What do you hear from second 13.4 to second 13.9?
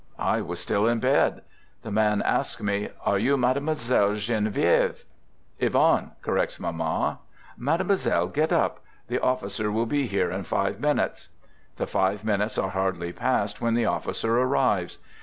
when the